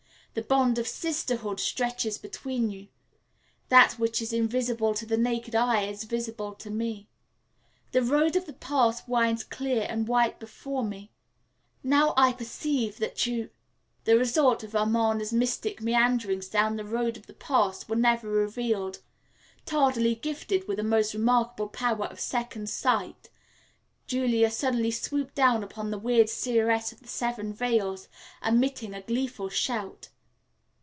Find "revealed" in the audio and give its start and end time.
18.29-19.01